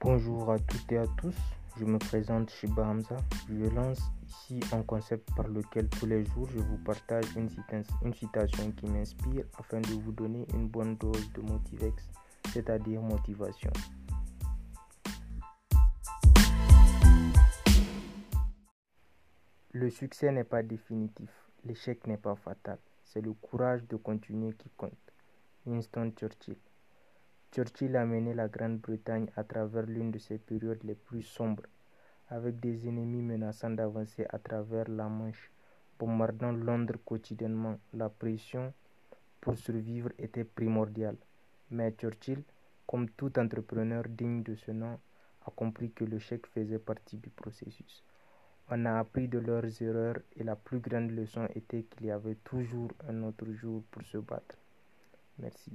[0.00, 1.34] Bonjour à toutes et à tous,
[1.76, 3.16] je me présente Shiba Hamza.
[3.48, 7.48] Je lance ici un concept par lequel tous les jours je vous partage une,
[8.14, 12.08] citation qui m'inspire afin de vous donner une bonne dose de Motivex,
[12.52, 13.72] c'est-à-dire motivation.
[19.72, 21.30] Le succès n'est pas définitif,
[21.64, 24.92] l'échec n'est pas fatal, c'est le courage de continuer qui compte.
[25.66, 26.56] Winston Churchill.
[27.50, 31.64] Churchill a mené la Grande-Bretagne à travers l'une de ses périodes les plus sombres,
[32.28, 35.50] avec des ennemis menaçant d'avancer à travers la Manche,
[35.98, 37.78] bombardant Londres quotidiennement.
[37.94, 38.74] La pression
[39.40, 41.16] pour survivre était primordiale.
[41.70, 42.44] Mais Churchill,
[42.86, 44.98] comme tout entrepreneur digne de ce nom,
[45.46, 48.04] a compris que l'échec faisait partie du processus.
[48.70, 52.36] On a appris de leurs erreurs et la plus grande leçon était qu'il y avait
[52.44, 54.58] toujours un autre jour pour se battre.
[55.38, 55.72] Merci.